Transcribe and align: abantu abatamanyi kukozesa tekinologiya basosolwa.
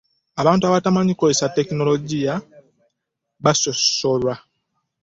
abantu 0.41 0.63
abatamanyi 0.65 1.11
kukozesa 1.13 1.53
tekinologiya 1.55 2.33
basosolwa. 3.43 4.33